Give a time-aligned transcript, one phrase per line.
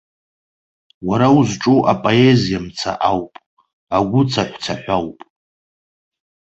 [1.07, 3.33] Уара узҿу апоезиа мца ауп,
[3.95, 5.19] агәы цаҳәцаҳә ауп.